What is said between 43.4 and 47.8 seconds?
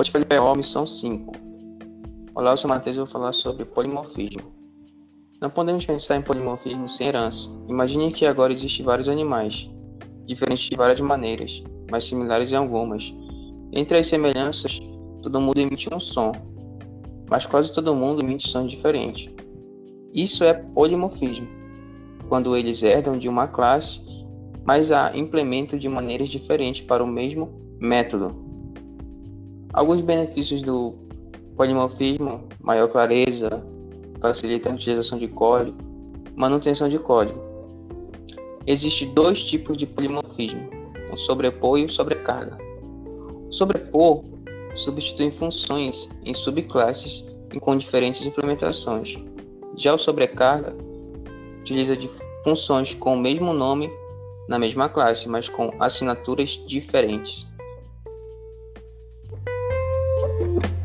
O sobrepor substitui funções em subclasses e com